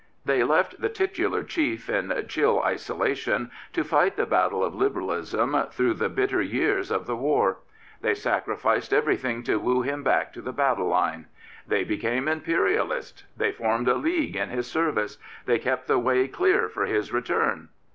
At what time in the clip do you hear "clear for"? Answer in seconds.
16.27-16.87